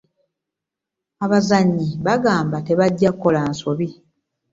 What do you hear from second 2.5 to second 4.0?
tebajja kukola nsobi.